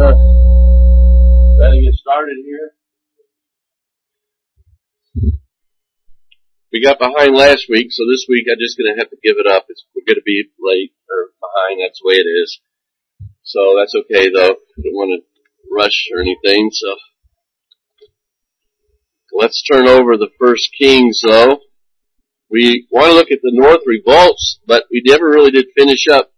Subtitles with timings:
[0.00, 2.72] uh, to get started here.
[6.72, 9.46] We got behind last week, so this week I'm just to have to give it
[9.46, 9.66] up.
[9.68, 11.82] It's, we're to be late or behind.
[11.82, 12.60] That's the way it is.
[13.42, 14.54] So that's okay though.
[14.54, 15.26] I don't want to
[15.70, 16.70] rush or anything.
[16.72, 16.94] So
[19.32, 21.58] let's turn over the First Kings though.
[22.50, 26.32] We want to look at the North revolts, but we never really did finish up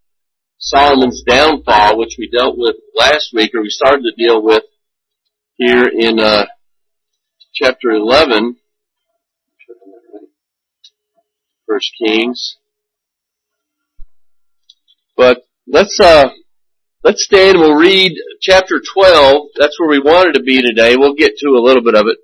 [0.62, 4.62] Solomon's downfall, which we dealt with last week, or we started to deal with
[5.56, 6.46] here in uh,
[7.52, 8.56] chapter 11,
[11.68, 12.58] First Kings.
[15.16, 16.28] But let's uh,
[17.02, 17.56] let's stand.
[17.56, 19.48] And we'll read chapter 12.
[19.58, 20.94] That's where we wanted to be today.
[20.96, 22.18] We'll get to a little bit of it.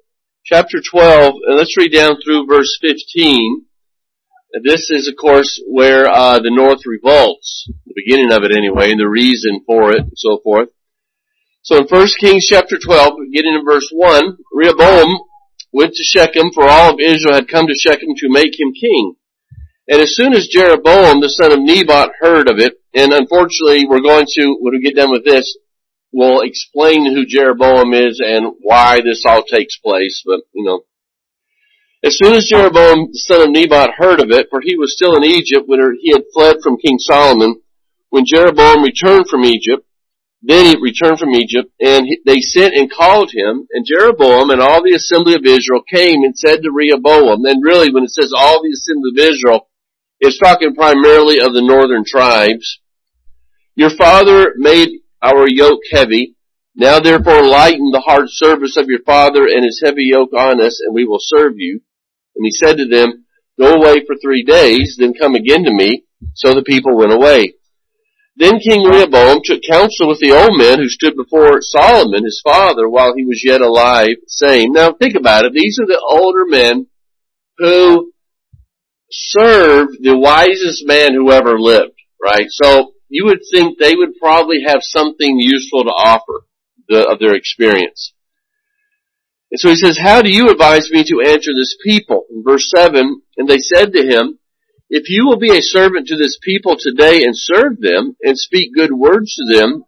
[0.45, 3.65] Chapter 12, and let's read down through verse 15.
[4.65, 9.01] This is, of course, where uh, the North revolts, the beginning of it anyway, and
[9.01, 10.70] the reason for it, and so forth.
[11.62, 15.19] So in 1 Kings chapter 12, beginning in verse 1, Rehoboam
[15.70, 19.17] went to Shechem, for all of Israel had come to Shechem to make him king.
[19.86, 24.01] And as soon as Jeroboam, the son of Nebat, heard of it, and unfortunately we're
[24.01, 25.58] going to, when we get done with this,
[26.11, 30.84] we'll explain who Jeroboam is and why this all takes place, but, you know,
[32.05, 35.17] as soon as Jeroboam, the son of Nebat, heard of it, for he was still
[35.17, 37.61] in Egypt when he had fled from King Solomon,
[38.11, 39.85] when Jeroboam returned from Egypt,
[40.41, 44.83] then he returned from Egypt, and they sent and called him, and Jeroboam and all
[44.83, 48.63] the assembly of Israel came and said to Rehoboam, and really when it says all
[48.63, 49.69] the assembly of Israel,
[50.21, 52.81] it's talking primarily of the northern tribes.
[53.75, 54.89] Your father made
[55.21, 56.37] our yoke heavy,
[56.75, 60.81] now therefore lighten the hard service of your father and his heavy yoke on us,
[60.85, 61.81] and we will serve you.
[62.39, 63.25] And he said to them,
[63.58, 66.05] Go away for three days, then come again to me.
[66.34, 67.55] So the people went away.
[68.36, 72.89] Then King Rehoboam took counsel with the old men who stood before Solomon, his father,
[72.89, 76.86] while he was yet alive, saying, Now think about it, these are the older men
[77.58, 78.12] who
[79.11, 82.46] served the wisest man who ever lived, right?
[82.48, 86.45] So you would think they would probably have something useful to offer
[86.89, 88.13] the, of their experience.
[89.51, 92.27] And so he says, how do you advise me to answer this people?
[92.31, 94.39] In verse 7, and they said to him,
[94.91, 98.75] if you will be a servant to this people today and serve them and speak
[98.75, 99.85] good words to them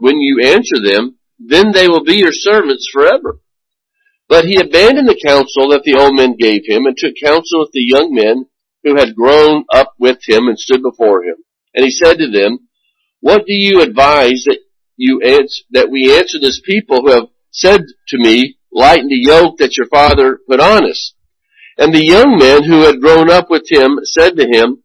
[0.00, 3.40] when you answer them, then they will be your servants forever.
[4.28, 7.70] But he abandoned the counsel that the old men gave him and took counsel with
[7.72, 8.46] the young men
[8.82, 11.36] who had grown up with him and stood before him.
[11.74, 12.68] And he said to them,
[13.20, 14.58] what do you advise that
[14.96, 19.58] you answer, that we answer this people who have said to me, lighten the yoke
[19.58, 21.14] that your father put on us.
[21.78, 24.82] And the young men who had grown up with him said to him,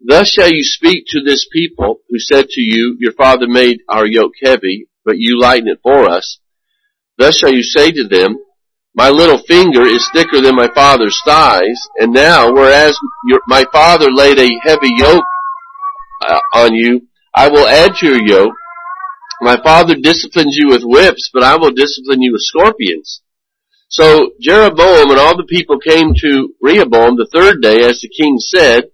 [0.00, 4.06] Thus shall you speak to this people who said to you, Your father made our
[4.06, 6.38] yoke heavy, but you lighten it for us.
[7.18, 8.38] Thus shall you say to them,
[8.94, 14.10] My little finger is thicker than my father's thighs, and now, whereas your, my father
[14.10, 15.24] laid a heavy yoke
[16.26, 17.02] uh, on you,
[17.34, 18.54] I will add to your yoke.
[19.42, 23.22] My father disciplines you with whips, but I will discipline you with scorpions.
[23.90, 28.38] So Jeroboam and all the people came to Rehoboam the third day, as the king
[28.38, 28.84] said,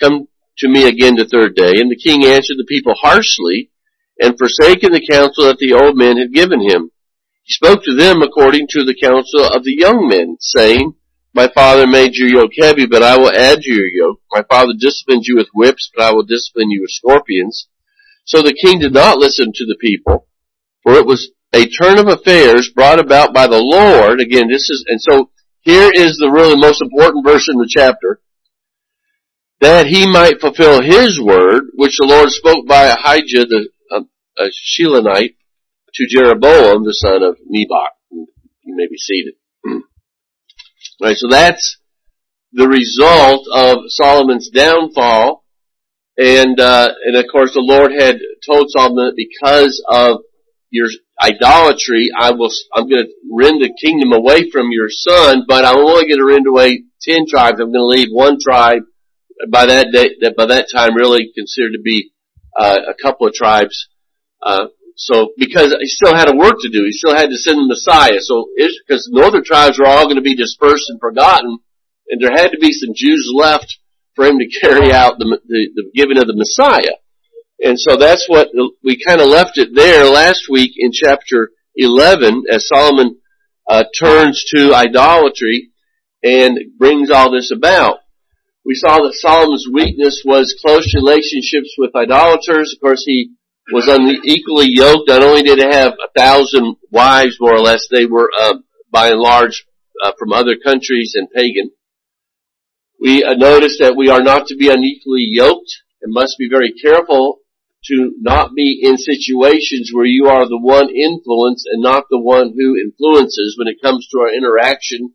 [0.00, 0.26] Come
[0.58, 1.72] to me again the third day.
[1.76, 3.70] And the king answered the people harshly,
[4.18, 6.90] and forsaken the counsel that the old men had given him.
[7.42, 10.94] He spoke to them according to the counsel of the young men, saying,
[11.34, 14.22] My father made your yoke heavy, but I will add to your yoke.
[14.32, 17.68] My father disciplined you with whips, but I will discipline you with scorpions.
[18.24, 20.26] So the king did not listen to the people,
[20.82, 24.20] for it was a turn of affairs brought about by the Lord.
[24.20, 28.20] Again, this is, and so here is the really most important verse in the chapter.
[29.60, 34.00] That he might fulfill his word, which the Lord spoke by Ahijah the uh,
[34.38, 35.34] uh, Shilonite
[35.94, 37.92] to Jeroboam the son of Nebat.
[38.10, 39.34] You may be seated.
[41.02, 41.78] right, so that's
[42.52, 45.44] the result of Solomon's downfall.
[46.16, 50.20] And, uh, and of course the Lord had told Solomon because of
[50.70, 50.88] your
[51.20, 55.78] idolatry, I will, I'm going to rend the kingdom away from your son, but I'm
[55.78, 57.60] only going to rend away ten tribes.
[57.60, 58.82] I'm going to leave one tribe
[59.50, 62.12] by that day, that by that time really considered to be,
[62.58, 63.88] uh, a couple of tribes.
[64.42, 64.66] Uh,
[64.96, 67.68] so because he still had a work to do, he still had to send the
[67.68, 68.20] Messiah.
[68.20, 71.58] So because the northern tribes were all going to be dispersed and forgotten,
[72.08, 73.78] and there had to be some Jews left
[74.16, 76.98] for him to carry out the, the, the giving of the Messiah.
[77.60, 78.48] And so that's what
[78.84, 83.18] we kind of left it there last week in chapter 11 as Solomon
[83.68, 85.70] uh, turns to idolatry
[86.22, 87.98] and brings all this about.
[88.64, 92.74] We saw that Solomon's weakness was close relationships with idolaters.
[92.74, 93.32] Of course, he
[93.72, 95.08] was unequally yoked.
[95.08, 98.54] Not only did he have a thousand wives, more or less, they were uh,
[98.90, 99.66] by and large
[100.02, 101.70] uh, from other countries and pagan.
[103.00, 106.72] We uh, notice that we are not to be unequally yoked and must be very
[106.72, 107.40] careful
[107.86, 112.52] to not be in situations where you are the one influence and not the one
[112.56, 115.14] who influences when it comes to our interaction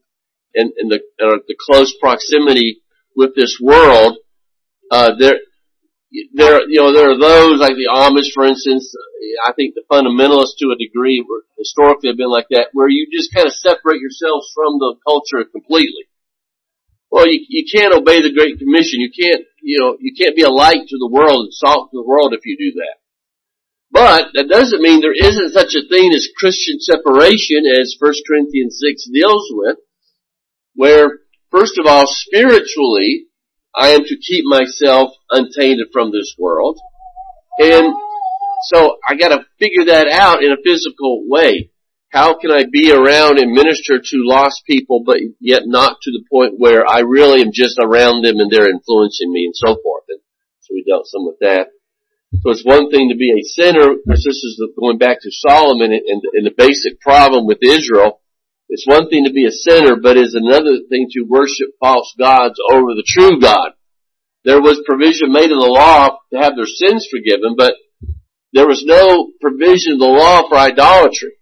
[0.55, 2.81] and, and the, uh, the close proximity
[3.15, 4.17] with this world.
[4.89, 5.39] Uh, there,
[6.33, 8.93] there, you know, there are those like the Amish, for instance.
[9.45, 13.07] I think the fundamentalists, to a degree, were historically have been like that, where you
[13.11, 16.05] just kind of separate yourselves from the culture completely.
[17.13, 18.97] Well, you, you can't obey the Great Commission.
[18.97, 21.97] You can't, you know, you can't be a light to the world and salt to
[22.01, 22.95] the world if you do that.
[23.91, 28.81] But that doesn't mean there isn't such a thing as Christian separation as 1 Corinthians
[28.81, 29.77] 6 deals with,
[30.73, 31.19] where,
[31.51, 33.27] first of all, spiritually,
[33.75, 36.79] I am to keep myself untainted from this world.
[37.59, 37.93] And
[38.73, 41.69] so I gotta figure that out in a physical way.
[42.13, 46.23] How can I be around and minister to lost people, but yet not to the
[46.29, 50.03] point where I really am just around them and they're influencing me and so forth.
[50.09, 50.19] And
[50.61, 51.67] so we dealt some with that.
[52.41, 55.91] So it's one thing to be a sinner, because this is going back to Solomon
[55.91, 58.21] and, and the basic problem with Israel
[58.73, 62.55] it's one thing to be a sinner, but it's another thing to worship false gods
[62.71, 63.71] over the true God.
[64.45, 67.75] There was provision made in the law to have their sins forgiven, but
[68.51, 71.37] there was no provision in the law for idolatry.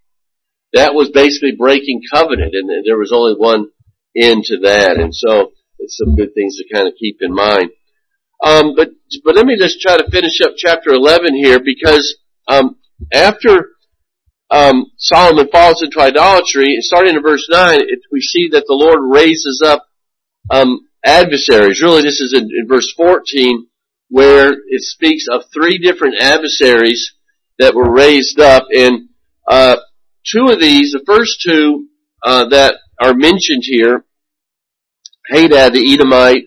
[0.73, 3.68] That was basically breaking covenant, and there was only one
[4.15, 4.97] end to that.
[4.97, 7.71] And so, it's some good things to kind of keep in mind.
[8.44, 8.89] Um, but
[9.23, 12.77] but let me just try to finish up chapter 11 here because um,
[13.13, 13.69] after
[14.50, 19.00] um, Solomon falls into idolatry, starting in verse 9, it, we see that the Lord
[19.01, 19.88] raises up
[20.50, 21.81] um, adversaries.
[21.81, 23.68] Really, this is in, in, verse 14,
[24.09, 27.13] where it speaks of three different adversaries
[27.59, 28.65] that were raised up.
[28.75, 29.09] And
[29.47, 29.77] uh,
[30.25, 31.88] two of these, the first two
[32.23, 34.06] uh, that are mentioned here,
[35.27, 36.45] Hadad the Edomite,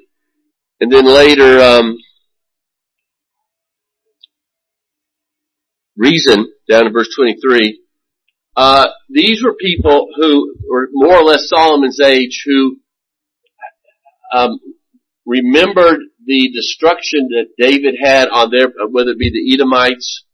[0.81, 1.97] and then later um,
[5.97, 7.81] Rezin, down in verse 23,
[8.57, 12.77] uh, these were people who were more or less Solomon's age who
[14.33, 14.59] um,
[15.27, 20.25] remembered the destruction that David had on their, whether it be the Edomites,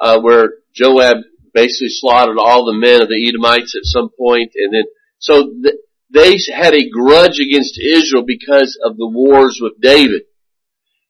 [0.00, 1.18] uh, where Joab
[1.52, 4.84] basically slaughtered all the men of the Edomites at some point, and then
[5.18, 5.74] so th-
[6.10, 10.22] they had a grudge against Israel because of the wars with David.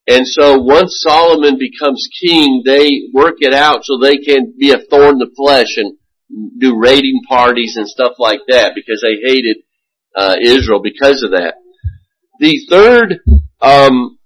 [0.08, 4.78] And so once Solomon becomes king, they work it out so they can be a
[4.78, 5.98] thorn in the flesh and
[6.58, 9.58] do raiding parties and stuff like that because they hated
[10.16, 11.54] uh, Israel because of that.
[12.40, 13.20] The third
[13.60, 14.17] um,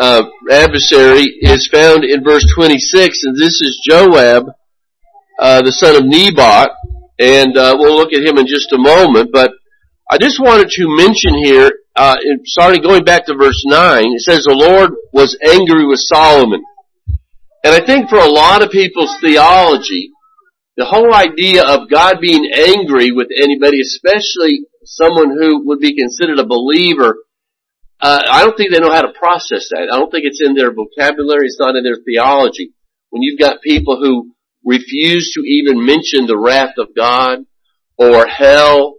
[0.00, 4.44] uh, adversary is found in verse 26, and this is Joab,
[5.38, 6.70] uh, the son of Nebat,
[7.18, 9.30] and uh, we'll look at him in just a moment.
[9.32, 9.52] But
[10.10, 14.44] I just wanted to mention here, uh, starting going back to verse 9, it says
[14.44, 16.62] the Lord was angry with Solomon.
[17.64, 20.10] And I think for a lot of people's theology,
[20.76, 26.38] the whole idea of God being angry with anybody, especially someone who would be considered
[26.38, 27.16] a believer,
[28.04, 29.88] uh, I don't think they know how to process that.
[29.90, 31.46] I don't think it's in their vocabulary.
[31.46, 32.74] It's not in their theology.
[33.08, 37.46] When you've got people who refuse to even mention the wrath of God
[37.96, 38.96] or hell,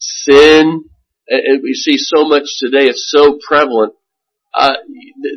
[0.00, 0.82] sin,
[1.28, 3.92] and we see so much today, it's so prevalent.
[4.52, 4.74] Uh,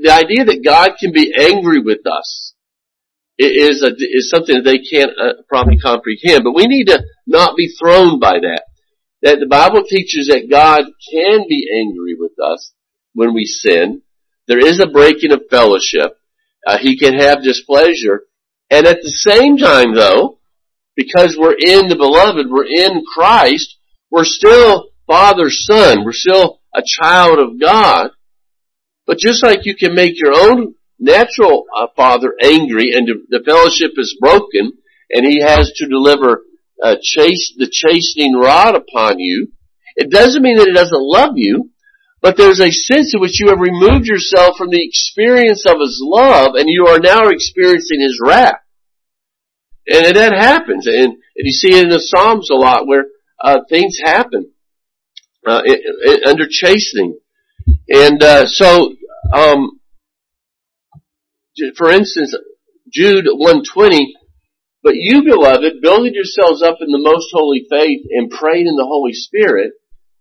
[0.01, 2.55] the idea that God can be angry with us
[3.37, 6.43] is a, is something that they can't uh, probably comprehend.
[6.43, 8.63] But we need to not be thrown by that.
[9.21, 10.81] That the Bible teaches that God
[11.13, 12.73] can be angry with us
[13.13, 14.01] when we sin.
[14.47, 16.17] There is a breaking of fellowship.
[16.67, 18.23] Uh, he can have displeasure.
[18.69, 20.39] And at the same time though,
[20.95, 23.77] because we're in the beloved, we're in Christ,
[24.11, 26.03] we're still father's son.
[26.05, 28.11] We're still a child of God.
[29.05, 33.91] But just like you can make your own natural uh, father angry and the fellowship
[33.97, 34.73] is broken
[35.09, 36.43] and he has to deliver
[36.81, 39.49] uh, chase, the chastening rod upon you,
[39.95, 41.71] it doesn't mean that he doesn't love you,
[42.23, 45.99] but there's a sense in which you have removed yourself from the experience of his
[46.01, 48.61] love and you are now experiencing his wrath.
[49.85, 50.87] And that happens.
[50.87, 53.07] And, you see it in the Psalms a lot where
[53.43, 54.51] uh, things happen
[55.45, 57.19] uh, it, it, under chastening.
[57.89, 58.93] And uh, so
[59.33, 59.81] um,
[61.75, 62.33] for instance,
[62.89, 64.15] Jude 120,
[64.81, 68.87] but you beloved, building yourselves up in the most holy faith and praying in the
[68.87, 69.73] Holy Spirit,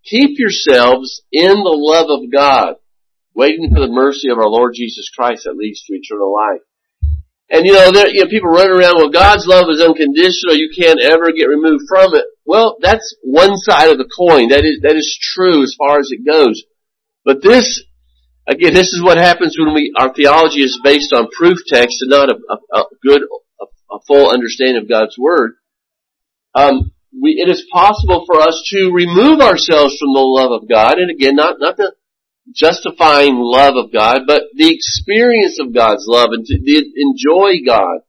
[0.05, 2.75] keep yourselves in the love of God,
[3.35, 6.63] waiting for the mercy of our Lord Jesus Christ that leads to eternal life.
[7.51, 10.71] And you know, there, you know, people run around, well, God's love is unconditional, you
[10.75, 12.25] can't ever get removed from it.
[12.47, 14.49] Well, that's one side of the coin.
[14.49, 16.65] That is, that is true as far as it goes.
[17.25, 17.85] But this,
[18.49, 22.11] again, this is what happens when we, our theology is based on proof text and
[22.11, 25.53] not a, a, a good, a, a, full understanding of God's Word.
[26.55, 30.99] Um, we, it is possible for us to remove ourselves from the love of God,
[30.99, 31.93] and again, not, not the
[32.55, 38.01] justifying love of God, but the experience of God's love and to enjoy God.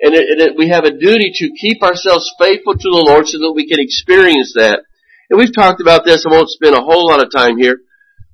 [0.00, 3.38] And, it, it, we have a duty to keep ourselves faithful to the Lord so
[3.38, 4.80] that we can experience that.
[5.28, 7.78] And we've talked about this, I won't spend a whole lot of time here.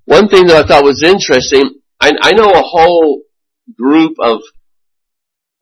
[0.05, 3.23] One thing that I thought was interesting, I, I know a whole
[3.76, 4.43] group of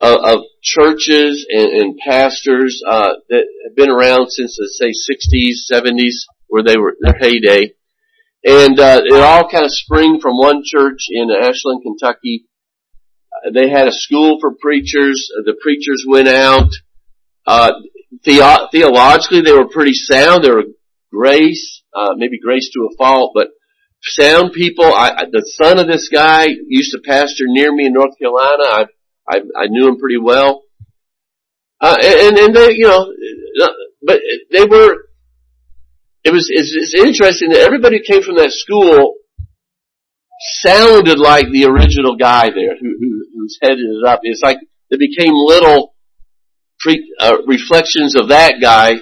[0.01, 5.71] of, of churches and, and pastors uh, that have been around since the say 60s,
[5.71, 7.73] 70s, where they were their heyday,
[8.43, 12.45] and uh, it all kind of spring from one church in Ashland, Kentucky.
[13.33, 15.29] Uh, they had a school for preachers.
[15.35, 16.69] Uh, the preachers went out.
[17.47, 17.71] Uh,
[18.23, 20.43] the- theologically, they were pretty sound.
[20.43, 20.65] They were
[21.11, 23.47] grace, uh, maybe grace to a fault, but
[24.01, 24.85] sound people.
[24.85, 28.63] I, the son of this guy used to pastor near me in North Carolina.
[28.63, 28.85] I
[29.27, 30.63] I, I knew him pretty well.
[31.81, 33.11] Uh, and, and they, you know,
[34.05, 34.19] but
[34.51, 34.95] they were,
[36.23, 39.15] it was, it's, it's interesting that everybody who came from that school
[40.61, 44.19] sounded like the original guy there who, who who's headed it up.
[44.23, 44.57] It's like
[44.89, 45.95] they became little
[46.79, 48.95] pre, uh, reflections of that guy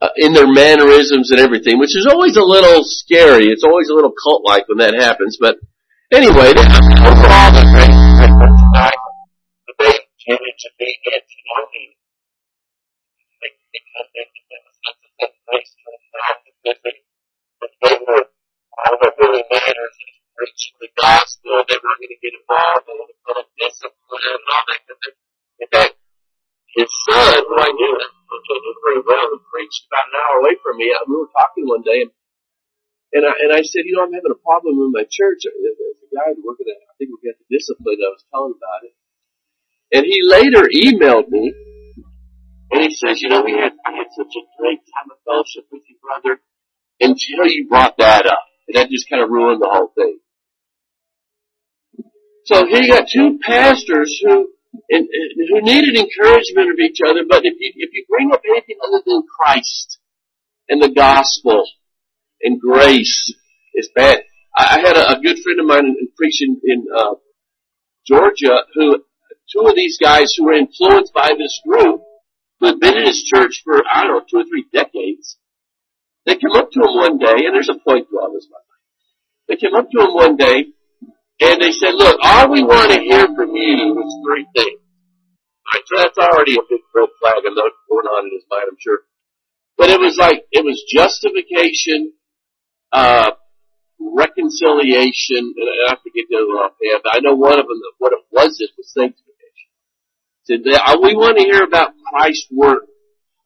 [0.00, 3.46] uh, in their mannerisms and everything, which is always a little scary.
[3.46, 5.38] It's always a little cult-like when that happens.
[5.40, 5.56] But
[6.12, 9.05] anyway, overall, the great
[10.26, 11.94] they tended to be antinomian.
[13.38, 14.26] Because they
[15.22, 16.96] that makes them not that they,
[17.62, 21.62] that they were all that really matters is preaching the gospel.
[21.62, 24.82] They were going to get involved in the kind of discipline and all that.
[25.62, 25.94] In fact,
[26.74, 30.34] his son, who I knew, which I knew very well, who preached about an hour
[30.42, 32.04] away from me, we were talking one day,
[33.14, 35.46] and I, and I said, you know, I'm having a problem with my church.
[35.48, 38.02] There's a guy we're gonna, I think we're to discipline.
[38.02, 38.92] I was telling about it.
[39.92, 41.54] And he later emailed me,
[42.70, 45.66] and he says, you know, we had, I had such a great time of fellowship
[45.70, 46.40] with you, brother,
[47.00, 48.42] until you brought that up.
[48.66, 50.18] And that just kind of ruined the whole thing.
[52.46, 54.48] So here you got two pastors who,
[54.90, 58.42] and, and, who needed encouragement of each other, but if you, if you bring up
[58.48, 59.98] anything other than Christ
[60.68, 61.64] and the gospel
[62.42, 63.32] and grace,
[63.72, 64.22] it's bad.
[64.56, 67.14] I, I had a, a good friend of mine preaching in, uh,
[68.06, 69.02] Georgia who
[69.52, 72.02] two of these guys who were influenced by this group,
[72.60, 75.38] who had been in his church for, I don't know, two or three decades,
[76.24, 78.58] they come up to him one day, and there's a point to all this, by
[78.58, 78.80] the way.
[79.48, 80.74] They came up to him one day,
[81.38, 84.80] and they said, look, all we want to hear from you is three things.
[85.66, 87.42] Right, so that's already a big red flag.
[87.46, 89.00] I'm going on in his mind, I'm sure.
[89.76, 92.14] But it was like, it was justification,
[92.92, 93.32] uh,
[94.00, 98.24] reconciliation, and I forget the other offhand, but I know one of them, what it
[98.32, 99.35] was, it was sanctification.
[100.46, 102.86] Today, we want to hear about Christ's work,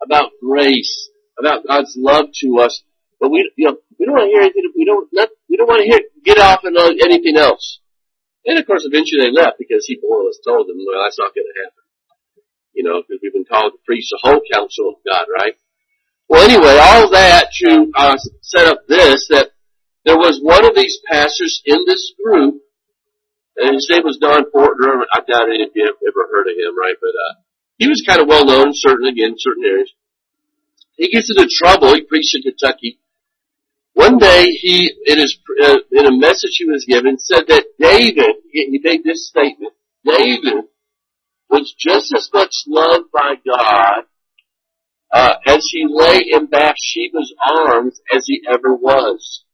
[0.05, 2.83] about grace, about God's love to us,
[3.19, 4.69] but we, you know, we don't want to hear anything.
[4.77, 7.81] We don't, not, we don't want to hear get off and on anything else.
[8.45, 11.19] And of course, eventually they left because he more or less told them, "Well, that's
[11.19, 11.85] not going to happen."
[12.73, 15.57] You know, because we've been called to preach the whole counsel of God, right?
[16.29, 19.53] Well, anyway, all that to uh, set up this that
[20.05, 22.61] there was one of these pastors in this group
[23.57, 25.05] and his name was Don Porter.
[25.13, 26.97] I doubt any of you have ever heard of him, right?
[27.01, 27.35] But uh,
[27.79, 29.93] he was kind of well known, certain again, certain areas.
[30.97, 31.95] He gets into trouble.
[31.95, 33.01] He preached in Kentucky.
[33.95, 38.37] One day, he in his uh, in a message he was given said that David
[38.53, 40.65] he made this statement: David
[41.49, 44.05] was just as much loved by God
[45.13, 49.45] uh, as he lay in Bathsheba's arms as he ever was.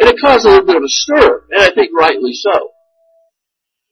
[0.00, 2.70] And it caused a little bit of a stir, and I think rightly so.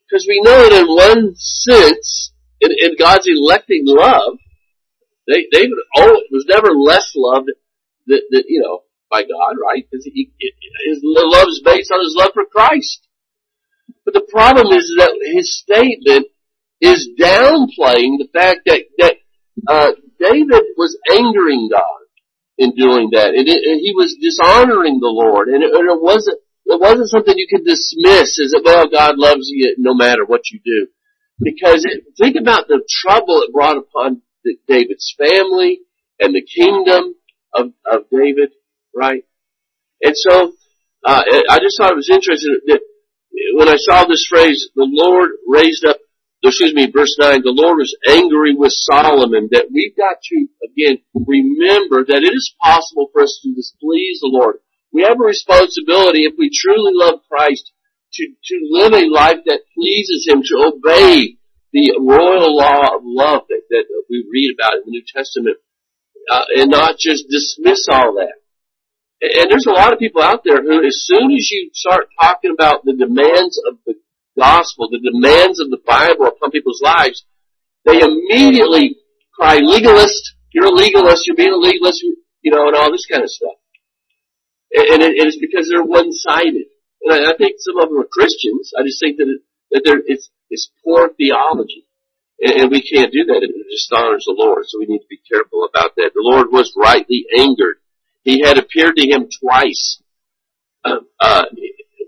[0.09, 4.39] Because we know that in one sense, in, in God's electing love,
[5.27, 5.75] they, David
[6.31, 7.51] was never less loved
[8.07, 9.85] you know, by God, right?
[9.91, 13.07] Because he, his love is based on his love for Christ.
[14.05, 16.27] But the problem is that his statement
[16.81, 19.17] is downplaying the fact that, that,
[19.67, 22.06] uh, David was angering God
[22.59, 23.35] in doing that.
[23.35, 25.49] And, it, and he was dishonoring the Lord.
[25.49, 29.49] And it, and it wasn't, it wasn't something you could dismiss as, well, God loves
[29.49, 30.89] you no matter what you do.
[31.41, 35.81] Because it, think about the trouble it brought upon the, David's family
[36.19, 37.15] and the kingdom
[37.55, 38.51] of, of David,
[38.95, 39.25] right?
[40.03, 40.53] And so,
[41.05, 42.81] uh, I just thought it was interesting that
[43.55, 45.96] when I saw this phrase, the Lord raised up,
[46.49, 51.03] excuse me, verse 9, the Lord was angry with Solomon, that we've got to, again,
[51.15, 54.57] remember that it is possible for us to displease the Lord.
[54.93, 57.73] We have a responsibility, if we truly love Christ,
[58.15, 61.37] to, to live a life that pleases Him, to obey
[61.73, 65.59] the royal law of love that, that we read about in the New Testament,
[66.31, 68.41] uh, and not just dismiss all that.
[69.21, 72.53] And there's a lot of people out there who, as soon as you start talking
[72.53, 73.95] about the demands of the
[74.39, 77.25] gospel, the demands of the Bible upon people's lives,
[77.85, 78.97] they immediately
[79.35, 82.03] cry, legalist, you're a legalist, you're being a legalist,
[82.43, 83.57] you know, and all this kind of stuff.
[84.73, 86.67] And, it, and it's because they're one-sided.
[87.03, 88.73] And I, think some of them are Christians.
[88.77, 89.39] I just think that,
[89.71, 91.87] that they're, it's, it's poor theology.
[92.41, 93.43] And, and we can't do that.
[93.43, 94.65] It dishonors the Lord.
[94.67, 96.11] So we need to be careful about that.
[96.15, 97.77] The Lord was rightly angered
[98.27, 100.03] he had appeared to him twice,
[100.85, 101.45] uh, uh,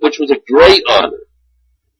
[0.01, 1.17] which was a great honor.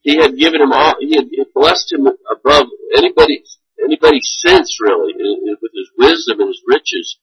[0.09, 2.65] He had given him all, he had blessed him above
[2.97, 3.43] anybody,
[3.85, 5.13] anybody's sense really,
[5.61, 7.19] with his wisdom and his riches.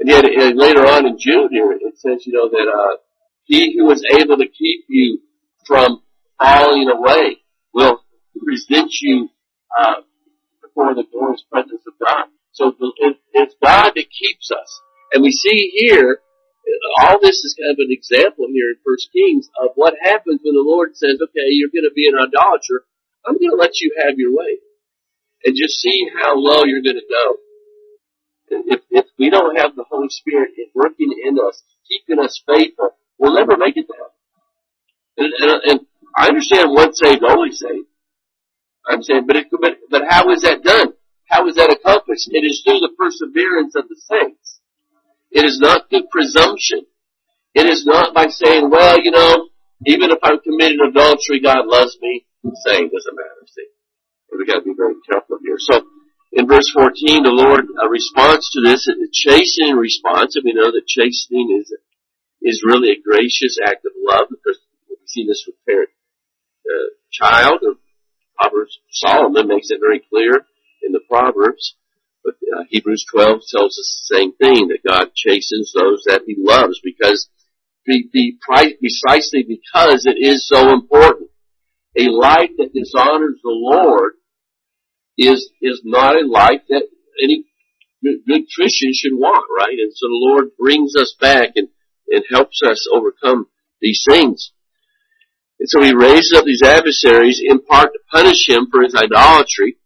[0.00, 2.96] And yet, and later on in Jude here, it says, you know, that, uh,
[3.44, 5.20] he who is able to keep you
[5.66, 6.00] from
[6.38, 7.36] falling away
[7.74, 8.00] will
[8.42, 9.28] present you,
[9.78, 9.96] uh,
[10.62, 12.28] before the glorious presence of God.
[12.52, 12.72] So
[13.34, 14.80] it's God that keeps us.
[15.12, 16.20] And we see here,
[17.00, 20.54] all this is kind of an example here in First Kings of what happens when
[20.54, 22.84] the Lord says, okay, you're going to be an idolater.
[23.26, 24.60] I'm going to let you have your way.
[25.44, 27.26] And just see how low you're going to go.
[28.48, 33.34] If, if we don't have the Holy Spirit working in us, keeping us faithful, we'll
[33.34, 34.12] never make it there.
[35.16, 35.80] And, and, and
[36.16, 37.88] I understand once saved, always saved.
[38.86, 40.92] I'm saying, but, it, but, but how is that done?
[41.28, 42.28] How is that accomplished?
[42.30, 44.53] It is through the perseverance of the saints.
[45.34, 46.86] It is not the presumption.
[47.54, 49.50] It is not by saying, well, you know,
[49.84, 52.24] even if I'm committing adultery, God loves me.
[52.64, 53.66] Saying doesn't matter, see.
[54.30, 55.58] We've gotta be very careful here.
[55.58, 55.82] So,
[56.32, 60.70] in verse 14, the Lord uh, responds to this, a chastening response, and we know
[60.70, 61.72] that chastening is,
[62.42, 65.90] is really a gracious act of love, because we see this with parent,
[66.66, 67.74] uh, child, or
[68.38, 70.46] Proverbs, Solomon makes it very clear
[70.82, 71.76] in the Proverbs.
[72.24, 76.36] But uh, Hebrews 12 tells us the same thing, that God chastens those that He
[76.38, 77.28] loves because,
[77.84, 81.30] be, be, precisely because it is so important.
[81.96, 84.14] A life that dishonors the Lord
[85.18, 86.88] is, is not a life that
[87.22, 87.44] any
[88.02, 89.78] good, Christian should want, right?
[89.78, 91.68] And so the Lord brings us back and,
[92.08, 93.46] and helps us overcome
[93.80, 94.52] these things.
[95.60, 99.76] And so he raises up these adversaries in part to punish him for his idolatry,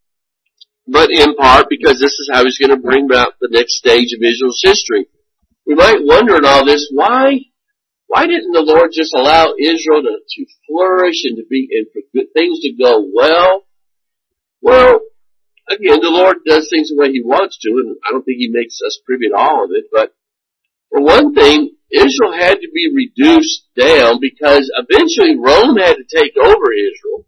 [0.89, 4.09] but in part because this is how he's going to bring about the next stage
[4.17, 5.07] of Israel's history.
[5.67, 7.41] We might wonder in all this, why,
[8.07, 12.01] why didn't the Lord just allow Israel to, to flourish and to be, and for
[12.15, 13.67] good things to go well?
[14.63, 15.01] Well,
[15.69, 18.49] again, the Lord does things the way He wants to, and I don't think He
[18.51, 20.15] makes us privy to all of it, but
[20.89, 26.33] for one thing, Israel had to be reduced down because eventually Rome had to take
[26.37, 27.27] over Israel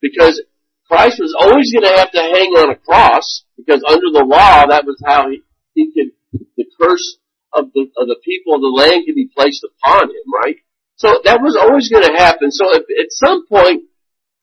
[0.00, 0.40] because
[0.88, 4.66] Christ was always going to have to hang on a cross because under the law,
[4.66, 5.42] that was how he,
[5.74, 6.14] he could,
[6.56, 7.18] the curse
[7.52, 10.56] of the, of the people of the land could be placed upon him, right?
[10.96, 12.52] So that was always going to happen.
[12.52, 13.84] So if, at some point,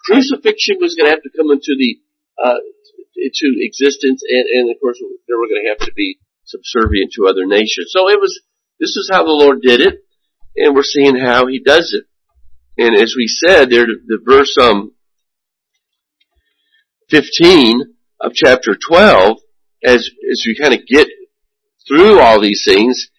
[0.03, 2.03] crucifixion was going to have to come into the,
[2.35, 2.59] uh,
[3.15, 7.27] into existence and, and of course they were going to have to be subservient to
[7.27, 7.87] other nations.
[7.95, 8.41] So it was,
[8.79, 10.03] this is how the Lord did it
[10.57, 12.03] and we're seeing how he does it.
[12.75, 14.91] And as we said there, the verse, um,
[17.13, 19.37] 15 of chapter 12,
[19.85, 21.07] as, as we kind of get
[21.87, 23.09] through all these things,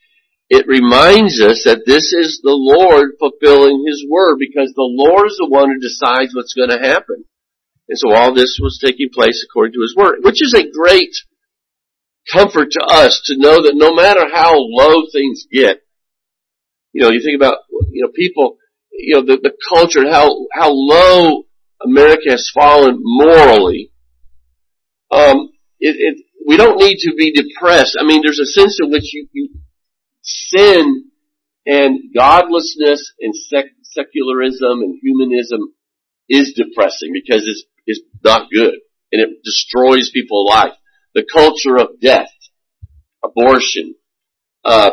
[0.50, 5.38] it reminds us that this is the Lord fulfilling His word because the Lord is
[5.38, 7.24] the one who decides what's going to happen.
[7.88, 11.14] And so all this was taking place according to His word, which is a great
[12.32, 15.82] comfort to us to know that no matter how low things get,
[16.92, 17.58] you know, you think about,
[17.90, 18.56] you know, people,
[18.90, 21.43] you know, the, the culture, how, how low
[21.84, 23.92] America has fallen morally,
[25.10, 27.96] um, it, it, we don't need to be depressed.
[27.98, 29.48] I mean, there's a sense in which you, you
[30.22, 31.10] sin
[31.66, 35.60] and godlessness and sec- secularism and humanism
[36.28, 38.74] is depressing because it's, it's not good
[39.12, 40.72] and it destroys people's life.
[41.14, 42.32] The culture of death,
[43.24, 43.94] abortion,
[44.64, 44.90] uh,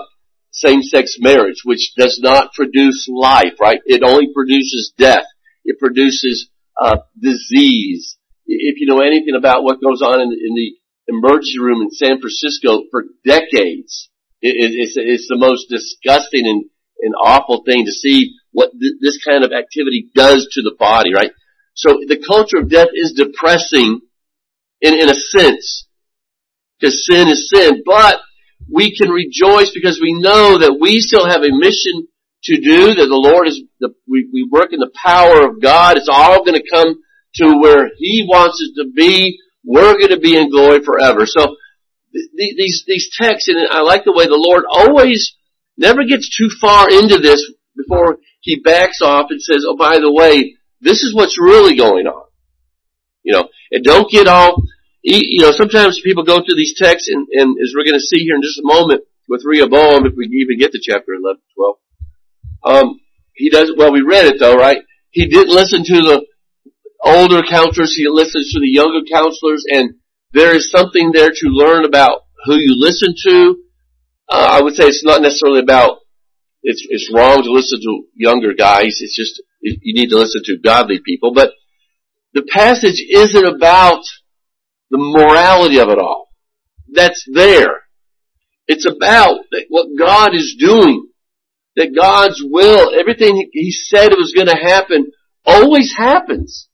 [0.52, 3.80] same-sex marriage, which does not produce life, right?
[3.86, 5.26] It only produces death.
[5.64, 6.50] It produces
[6.82, 8.18] uh, disease.
[8.48, 10.74] If you know anything about what goes on in, in the
[11.08, 14.10] emergency room in San Francisco for decades,
[14.42, 16.66] it, it's, it's the most disgusting and,
[17.00, 21.14] and awful thing to see what th- this kind of activity does to the body,
[21.14, 21.32] right?
[21.76, 24.02] So the culture of death is depressing
[24.82, 25.88] in, in a sense.
[26.80, 28.20] Because sin is sin, but
[28.72, 32.08] we can rejoice because we know that we still have a mission
[32.44, 35.98] to do, that the Lord is, the, we, we work in the power of God.
[35.98, 36.96] It's all going to come
[37.36, 39.38] to where He wants us to be.
[39.64, 41.26] We're going to be in glory forever.
[41.26, 41.56] So
[42.14, 45.36] th- these, these texts, and I like the way the Lord always
[45.78, 47.46] never gets too far into this
[47.78, 52.08] before He backs off and says, oh, by the way, this is what's really going
[52.08, 52.26] on.
[53.24, 54.64] You know, and don't get all,
[55.04, 58.18] you know, sometimes people go through these texts and, and as we're going to see
[58.18, 61.76] here in just a moment with Rehoboam, if we even get to chapter 11, 12,
[62.64, 63.00] um,
[63.34, 64.80] he does, well, we read it though, right?
[65.12, 66.26] He didn't listen to the
[67.04, 69.96] older counselors, he listens to the younger counselors, and
[70.34, 73.58] there is something there to learn about who you listen to.
[74.30, 75.98] Uh, I would say it's not necessarily about,
[76.64, 80.58] it's, it's wrong to listen to younger guys, it's just, you need to listen to
[80.58, 81.52] godly people, but
[82.34, 84.04] the passage isn't about
[84.90, 86.30] the morality of it all.
[86.94, 87.82] That's there.
[88.68, 91.11] It's about what God is doing
[91.82, 95.12] that God's will, everything He said it was going to happen,
[95.46, 96.70] always happens.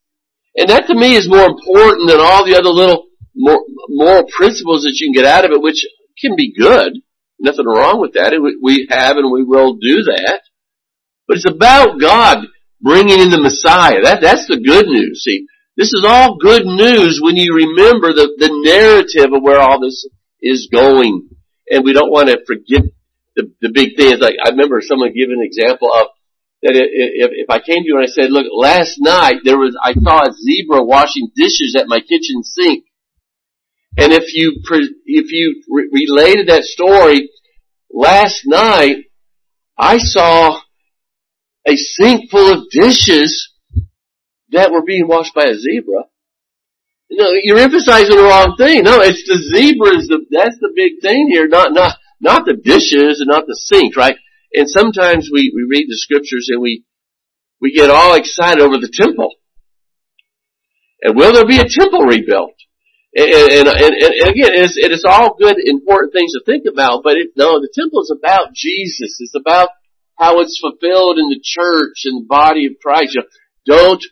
[0.55, 4.97] And that to me is more important than all the other little moral principles that
[4.99, 5.85] you can get out of it, which
[6.19, 6.93] can be good.
[7.39, 8.33] Nothing wrong with that.
[8.61, 10.41] We have and we will do that.
[11.27, 12.47] But it's about God
[12.81, 14.01] bringing in the Messiah.
[14.03, 15.23] That, that's the good news.
[15.23, 19.79] See, this is all good news when you remember the, the narrative of where all
[19.79, 20.09] this
[20.41, 21.29] is going.
[21.69, 22.81] And we don't want to forget
[23.37, 26.07] the, the big thing is like, I remember someone giving an example of
[26.63, 29.77] that if, if I came to you and I said, look, last night there was,
[29.77, 32.85] I saw a zebra washing dishes at my kitchen sink.
[33.95, 34.57] And if you,
[35.05, 37.29] if you re- related that story,
[37.93, 39.05] last night
[39.77, 40.59] I saw
[41.67, 43.53] a sink full of dishes
[44.49, 46.09] that were being washed by a zebra.
[47.11, 48.83] No, you're emphasizing the wrong thing.
[48.83, 52.55] No, it's the zebra is the, that's the big thing here, not, not, not the
[52.55, 54.17] dishes and not the sink, right?
[54.53, 56.83] And sometimes we, we read the scriptures and we,
[57.61, 59.33] we get all excited over the temple.
[61.01, 62.55] And will there be a temple rebuilt?
[63.15, 67.01] And, and, and, and again, it's, it is all good, important things to think about,
[67.03, 69.17] but it, no, the temple is about Jesus.
[69.19, 69.69] It's about
[70.17, 73.15] how it's fulfilled in the church and the body of Christ.
[73.15, 73.27] You know,
[73.65, 74.03] don't,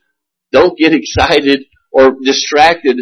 [0.52, 3.00] don't get excited or distracted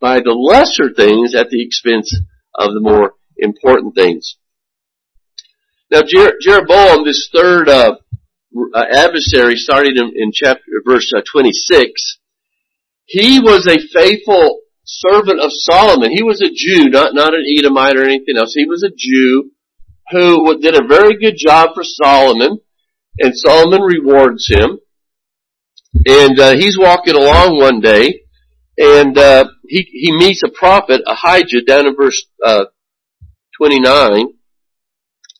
[0.00, 2.14] by the lesser things at the expense
[2.54, 4.36] of the more important things.
[5.90, 7.96] Now Jer- Jeroboam, this third uh,
[8.74, 12.18] uh, adversary, starting in, in chapter verse uh, 26,
[13.06, 16.10] he was a faithful servant of Solomon.
[16.10, 18.52] He was a Jew, not not an Edomite or anything else.
[18.54, 19.50] He was a Jew
[20.10, 22.58] who did a very good job for Solomon,
[23.18, 24.78] and Solomon rewards him.
[26.06, 28.22] And uh, he's walking along one day,
[28.78, 32.66] and uh, he he meets a prophet, Ahijah, down in verse uh,
[33.60, 34.32] 29.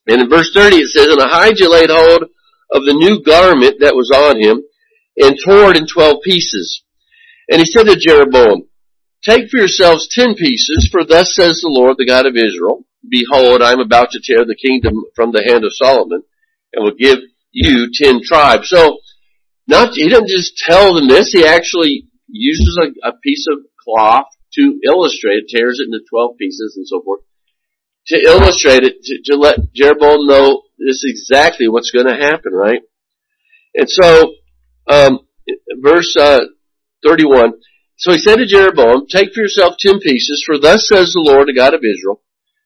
[0.08, 2.24] And in verse 30 it says, And Ahijah laid hold
[2.70, 4.60] of the new garment that was on him
[5.16, 6.84] and tore it in twelve pieces.
[7.48, 8.68] And he said to Jeroboam,
[9.24, 13.62] Take for yourselves ten pieces, for thus says the Lord, the God of Israel, Behold,
[13.62, 16.22] I am about to tear the kingdom from the hand of Solomon
[16.72, 17.18] and will give
[17.50, 18.68] you ten tribes.
[18.68, 18.98] So,
[19.66, 24.28] not, he doesn't just tell them this, he actually uses a, a piece of cloth
[24.54, 27.20] to illustrate tears it into twelve pieces and so forth
[28.10, 32.52] to illustrate it, to, to let Jeroboam know this is exactly what's going to happen,
[32.52, 32.82] right?
[33.74, 34.32] And so,
[34.88, 35.20] um,
[35.82, 36.40] verse uh,
[37.06, 37.52] 31.
[37.96, 41.48] So he said to Jeroboam, Take for yourself ten pieces, for thus says the Lord,
[41.48, 42.22] the God of Israel,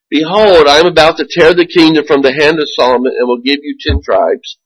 [0.08, 3.42] Behold, I am about to tear the kingdom from the hand of Solomon and will
[3.42, 4.58] give you ten tribes.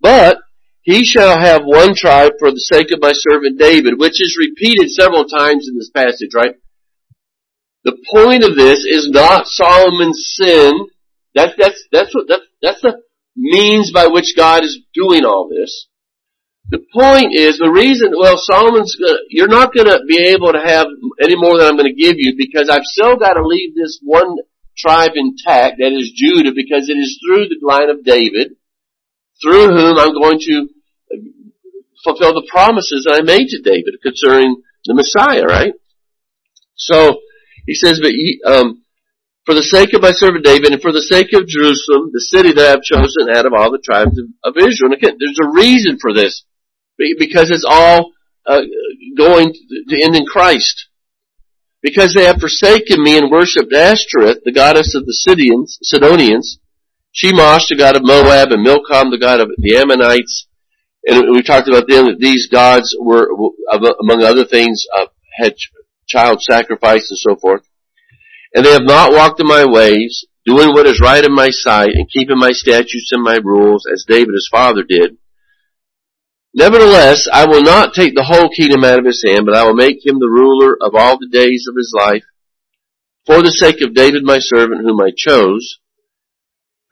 [0.00, 0.38] But
[0.80, 4.90] he shall have one tribe for the sake of my servant David, which is repeated
[4.90, 6.56] several times in this passage, right?
[7.84, 10.72] The point of this is not Solomon's sin.
[11.34, 13.02] That's, that's, that's what, that's, that's the
[13.36, 15.86] means by which God is doing all this.
[16.70, 20.86] The point is, the reason, well, Solomon's gonna, you're not gonna be able to have
[21.22, 24.38] any more than I'm gonna give you because I've still gotta leave this one
[24.76, 28.56] tribe intact, that is Judah, because it is through the line of David,
[29.42, 30.68] through whom I'm going to
[32.02, 35.74] fulfill the promises that I made to David concerning the Messiah, right?
[36.76, 37.20] So,
[37.66, 38.82] he says, but ye, um,
[39.44, 42.52] for the sake of my servant David and for the sake of Jerusalem, the city
[42.52, 44.92] that I have chosen out of all the tribes of, of Israel.
[44.92, 46.44] And again, there's a reason for this.
[46.96, 48.12] Because it's all
[48.46, 48.62] uh,
[49.16, 50.88] going to end in Christ.
[51.82, 56.58] Because they have forsaken me and worshipped Ashtoreth, the goddess of the Sidonians, Sidonians,
[57.12, 60.46] Chemosh, the god of Moab, and Milcom, the god of the Ammonites,
[61.06, 63.28] and we talked about them that these gods were,
[63.70, 65.54] among other things, uh, had
[66.06, 67.62] child sacrifice and so forth.
[68.54, 71.90] And they have not walked in my ways, doing what is right in my sight,
[71.94, 75.16] and keeping my statutes and my rules, as David his father did.
[76.54, 79.74] Nevertheless, I will not take the whole kingdom out of his hand, but I will
[79.74, 82.22] make him the ruler of all the days of his life,
[83.26, 85.80] for the sake of David my servant, whom I chose,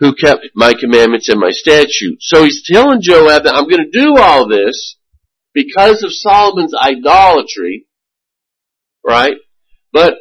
[0.01, 2.27] who kept my commandments and my statutes.
[2.27, 4.96] So he's telling Joab that I'm going to do all this
[5.55, 7.87] because of Solomon's idolatry,
[9.05, 9.37] right?
[9.93, 10.15] But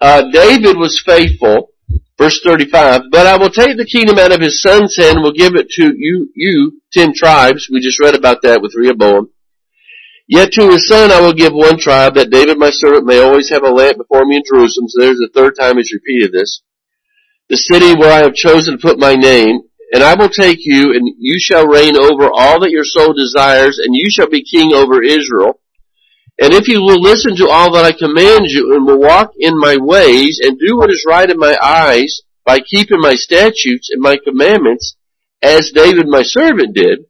[0.00, 1.70] uh, David was faithful.
[2.16, 5.32] Verse 35, but I will take the kingdom out of his son's hand and will
[5.32, 7.68] give it to you, you, ten tribes.
[7.68, 9.30] We just read about that with Rehoboam.
[10.28, 13.50] Yet to his son I will give one tribe, that David my servant may always
[13.50, 14.88] have a lamp before me in Jerusalem.
[14.88, 16.62] So there's the third time he's repeated this.
[17.48, 19.60] The city where I have chosen to put my name,
[19.92, 23.78] and I will take you, and you shall reign over all that your soul desires,
[23.78, 25.60] and you shall be king over Israel.
[26.40, 29.58] And if you will listen to all that I command you, and will walk in
[29.58, 34.02] my ways, and do what is right in my eyes, by keeping my statutes and
[34.02, 34.96] my commandments,
[35.42, 37.06] as David my servant did,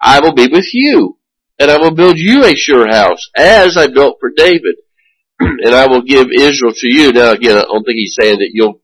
[0.00, 1.18] I will be with you
[1.58, 4.76] and I will build you a sure house, as I built for David,
[5.40, 7.12] and I will give Israel to you.
[7.12, 8.80] Now again, I don't think he's saying that you'll,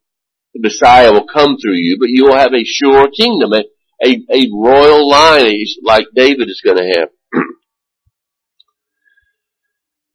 [0.54, 3.64] the Messiah will come through you, but you will have a sure kingdom, a,
[4.04, 7.08] a, a royal line like David is going to have.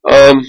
[0.07, 0.41] um,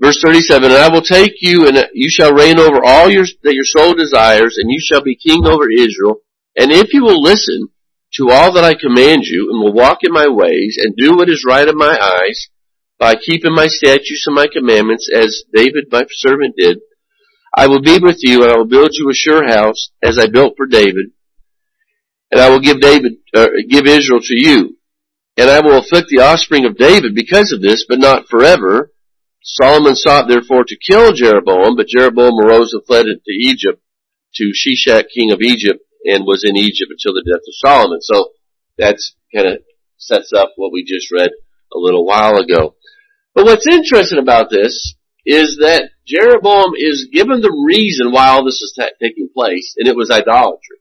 [0.00, 3.54] verse 37, and I will take you and you shall reign over all your, that
[3.54, 6.22] your soul desires, and you shall be king over Israel.
[6.56, 7.68] And if you will listen
[8.14, 11.28] to all that I command you, and will walk in my ways, and do what
[11.28, 12.48] is right in my eyes,
[12.98, 16.78] by keeping my statutes and my commandments, as David my servant did,
[17.56, 20.26] I will be with you, and I will build you a sure house, as I
[20.26, 21.12] built for David,
[22.30, 24.77] and I will give David, uh, give Israel to you.
[25.38, 28.90] And I will afflict the offspring of David because of this, but not forever.
[29.40, 33.80] Solomon sought therefore to kill Jeroboam, but Jeroboam arose and fled into Egypt,
[34.34, 38.00] to Shishak king of Egypt, and was in Egypt until the death of Solomon.
[38.02, 38.32] So
[38.76, 39.62] that's kind of
[39.96, 41.30] sets up what we just read
[41.72, 42.74] a little while ago.
[43.34, 48.60] But what's interesting about this is that Jeroboam is given the reason why all this
[48.60, 50.78] is ta- taking place, and it was idolatry.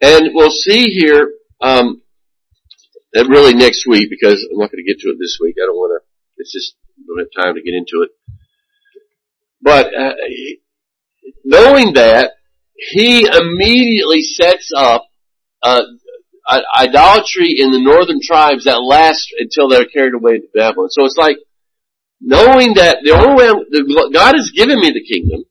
[0.00, 2.02] And we'll see here, um,
[3.14, 5.56] really next week, because I'm not going to get to it this week.
[5.62, 6.06] I don't want to,
[6.38, 6.74] it's just,
[7.06, 8.10] don't have time to get into it.
[9.62, 10.14] But, uh,
[11.44, 12.32] knowing that,
[12.76, 15.06] he immediately sets up
[15.62, 15.82] uh,
[16.76, 20.90] idolatry in the northern tribes that lasts until they're carried away to Babylon.
[20.90, 21.38] So it's like
[22.20, 25.44] knowing that the only way I'm, the, God has given me the kingdom,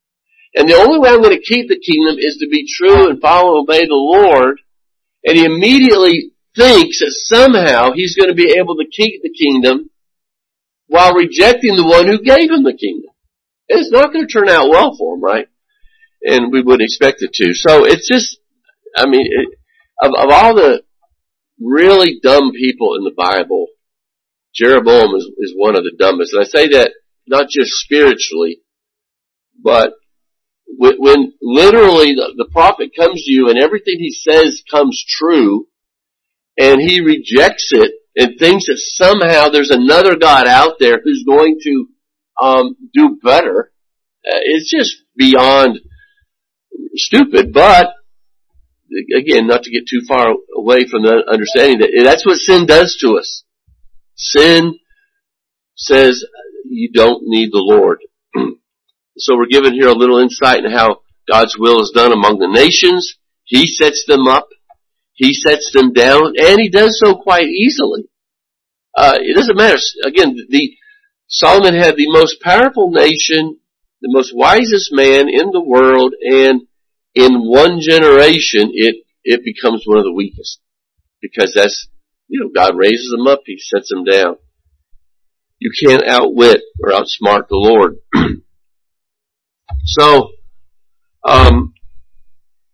[0.53, 3.21] and the only way I'm going to keep the kingdom is to be true and
[3.21, 4.59] follow and obey the Lord.
[5.25, 9.89] And he immediately thinks that somehow he's going to be able to keep the kingdom
[10.87, 13.11] while rejecting the one who gave him the kingdom.
[13.67, 15.47] It's not going to turn out well for him, right?
[16.23, 17.53] and we wouldn't expect it to.
[17.53, 18.39] So it's just,
[18.95, 19.59] I mean, it,
[20.01, 20.83] of, of all the
[21.59, 23.67] really dumb people in the Bible,
[24.55, 26.33] Jeroboam is, is one of the dumbest.
[26.33, 26.91] And I say that
[27.27, 28.61] not just spiritually,
[29.61, 29.93] but
[30.65, 35.67] when, when literally the, the prophet comes to you and everything he says comes true,
[36.57, 41.57] and he rejects it and thinks that somehow there's another God out there who's going
[41.63, 41.87] to
[42.41, 43.71] um, do better.
[44.25, 45.79] Uh, it's just beyond
[46.95, 47.93] stupid, but
[49.17, 52.97] again, not to get too far away from the understanding that that's what sin does
[53.01, 53.43] to us.
[54.15, 54.79] Sin
[55.75, 56.23] says
[56.69, 57.99] you don't need the Lord.
[59.17, 62.47] so we're given here a little insight in how God's will is done among the
[62.47, 63.17] nations.
[63.43, 64.47] He sets them up.
[65.13, 68.09] He sets them down, and he does so quite easily.
[68.95, 69.77] Uh, it doesn't matter.
[70.05, 70.75] Again, the
[71.27, 73.59] Solomon had the most powerful nation,
[74.01, 76.61] the most wisest man in the world, and
[77.15, 80.59] in one generation, it, it becomes one of the weakest.
[81.21, 81.87] Because that's,
[82.27, 84.37] you know, God raises them up, He sets them down.
[85.59, 87.95] You can't outwit or outsmart the Lord.
[89.85, 90.31] so,
[91.25, 91.73] um,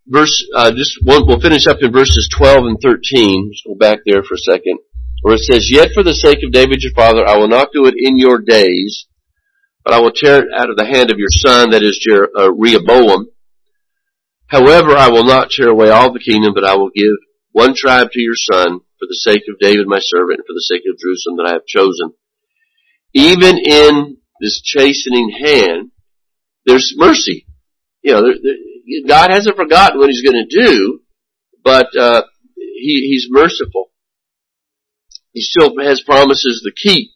[0.10, 3.52] verse, uh, just one, we'll finish up in verses 12 and 13.
[3.54, 4.80] Just go back there for a second.
[5.22, 7.86] Where it says, Yet for the sake of David your father, I will not do
[7.86, 9.08] it in your days,
[9.84, 12.30] but I will tear it out of the hand of your son, that is Jer-
[12.38, 13.28] uh, Rehoboam,
[14.50, 17.14] However, I will not tear away all the kingdom, but I will give
[17.52, 20.66] one tribe to your son for the sake of David my servant and for the
[20.68, 22.14] sake of Jerusalem that I have chosen.
[23.14, 25.92] Even in this chastening hand,
[26.66, 27.46] there's mercy.
[28.10, 31.02] You know, God hasn't forgotten what He's going to do,
[31.64, 32.24] but uh,
[32.56, 33.92] he, he's merciful.
[35.32, 37.12] He still has promises to keep.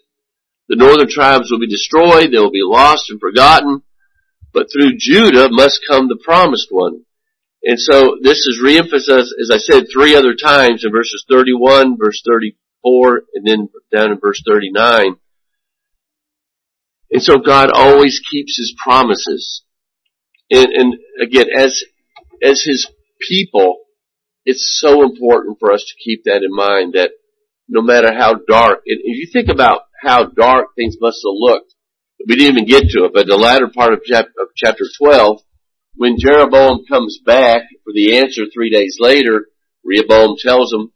[0.69, 3.81] The northern tribes will be destroyed, they will be lost and forgotten,
[4.53, 7.03] but through Judah must come the promised one.
[7.63, 12.21] And so this is reemphasized, as I said, three other times in verses 31, verse
[12.27, 15.15] 34, and then down in verse 39.
[17.11, 19.63] And so God always keeps His promises.
[20.53, 21.83] And, again, as,
[22.41, 22.87] as His
[23.19, 23.77] people,
[24.45, 27.11] it's so important for us to keep that in mind that
[27.67, 31.73] no matter how dark, and if you think about how dark things must have looked,
[32.27, 34.01] we didn't even get to it, but the latter part of
[34.55, 35.41] chapter 12,
[35.95, 39.47] when Jeroboam comes back for the answer three days later,
[39.83, 40.91] Rehoboam tells him,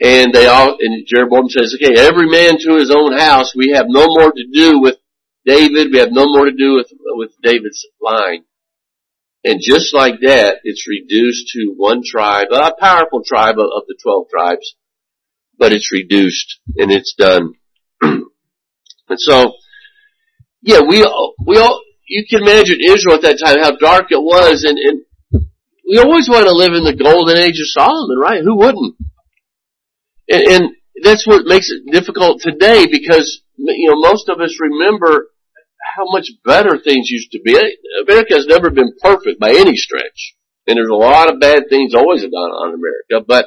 [0.00, 3.86] and they all, and Jeroboam says, okay, every man to his own house, we have
[3.88, 4.96] no more to do with
[5.44, 8.44] David, we have no more to do with, with David's line.
[9.46, 14.26] And just like that, it's reduced to one tribe, a powerful tribe of, the twelve
[14.28, 14.74] tribes,
[15.56, 17.52] but it's reduced and it's done.
[18.02, 18.26] and
[19.14, 19.52] so,
[20.62, 24.20] yeah, we all, we all you can imagine Israel at that time how dark it
[24.20, 25.46] was, and, and
[25.88, 28.42] we always want to live in the golden age of Solomon, right?
[28.42, 28.96] Who wouldn't?
[30.28, 30.64] And, and
[31.04, 35.28] that's what makes it difficult today because you know most of us remember
[35.96, 37.56] how much better things used to be.
[38.06, 40.34] America has never been perfect by any stretch.
[40.66, 43.46] And there's a lot of bad things always done on America, but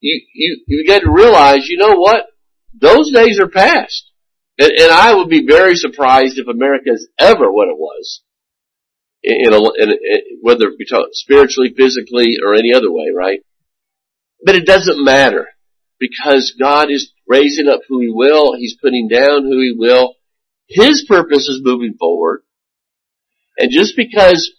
[0.00, 2.26] you, you, you got to realize, you know what?
[2.78, 4.10] Those days are past.
[4.58, 8.22] And, and I would be very surprised if America is ever what it was.
[9.22, 13.40] In, a, in, a, whether it be spiritually, physically, or any other way, right?
[14.44, 15.48] But it doesn't matter
[15.98, 18.54] because God is raising up who He will.
[18.54, 20.14] He's putting down who He will.
[20.68, 22.42] His purpose is moving forward.
[23.58, 24.52] And just because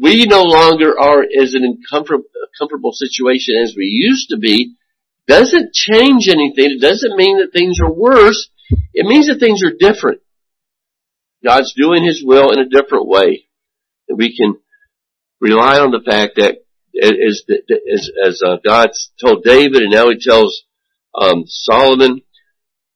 [0.00, 4.76] we no longer are as an uncomfortable situation as we used to be,
[5.26, 6.76] doesn't change anything.
[6.76, 8.48] It doesn't mean that things are worse.
[8.92, 10.20] It means that things are different.
[11.44, 13.46] God's doing His will in a different way.
[14.08, 14.56] And we can
[15.40, 16.58] rely on the fact that
[17.00, 17.42] as,
[17.92, 18.90] as, as uh, God
[19.20, 20.62] told David and now He tells
[21.14, 22.22] um, Solomon,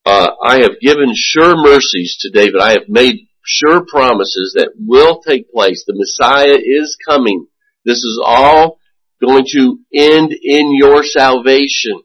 [0.07, 2.61] uh, I have given sure mercies to David.
[2.61, 5.85] I have made sure promises that will take place.
[5.85, 7.47] The Messiah is coming.
[7.85, 8.79] This is all
[9.21, 12.03] going to end in your salvation.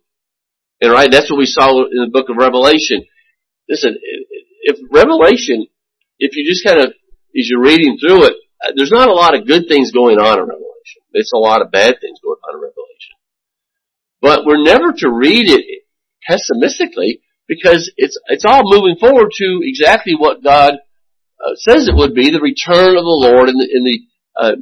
[0.82, 3.06] And right, that's what we saw in the book of Revelation.
[3.70, 3.98] Listen,
[4.64, 5.68] if Revelation,
[6.18, 8.34] if you just kind of, as you're reading through it,
[8.76, 11.02] there's not a lot of good things going on in Revelation.
[11.14, 13.16] It's a lot of bad things going on in Revelation.
[14.22, 15.84] But we're never to read it
[16.28, 22.16] pessimistically because it's it's all moving forward to exactly what God uh, says it would
[22.16, 24.00] be the return of the Lord in the in the,
[24.42, 24.56] uh,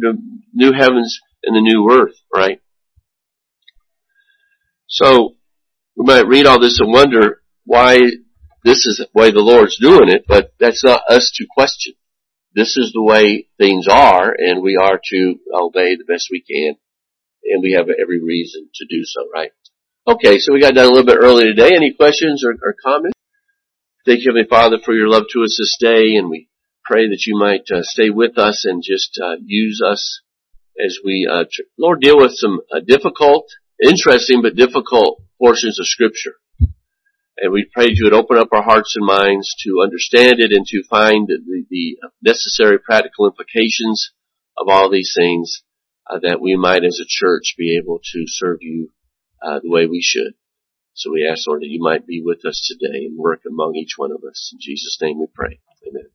[0.00, 0.18] the
[0.54, 2.58] new heavens and the new earth, right?
[4.88, 5.34] So
[5.94, 7.98] we might read all this and wonder why
[8.64, 11.92] this is the way the Lord's doing it, but that's not us to question.
[12.54, 16.76] This is the way things are, and we are to obey the best we can,
[17.44, 19.50] and we have every reason to do so, right?
[20.08, 21.74] Okay, so we got done a little bit early today.
[21.74, 23.18] Any questions or, or comments?
[24.06, 26.48] Thank you, Heavenly Father, for your love to us this day, and we
[26.84, 30.20] pray that you might uh, stay with us and just uh, use us
[30.78, 33.48] as we, uh, tr- Lord, deal with some uh, difficult,
[33.82, 36.34] interesting but difficult portions of Scripture.
[37.38, 40.52] And we pray that you would open up our hearts and minds to understand it
[40.52, 44.12] and to find the, the necessary practical implications
[44.56, 45.64] of all these things,
[46.08, 48.92] uh, that we might, as a church, be able to serve you
[49.42, 50.34] uh, the way we should.
[50.94, 53.94] So we ask, Lord, that you might be with us today and work among each
[53.96, 54.50] one of us.
[54.52, 55.60] In Jesus' name we pray.
[55.86, 56.10] Amen.